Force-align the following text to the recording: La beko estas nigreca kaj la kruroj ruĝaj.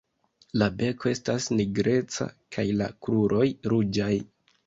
La 0.59 0.67
beko 0.77 1.09
estas 1.17 1.45
nigreca 1.59 2.27
kaj 2.57 2.65
la 2.79 2.87
kruroj 3.07 3.45
ruĝaj. 3.75 4.11